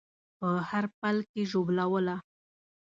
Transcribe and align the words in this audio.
په 0.39 0.49
هر 0.69 0.85
پل 0.99 1.17
کې 1.31 1.41
ژوبلوله 1.51 2.15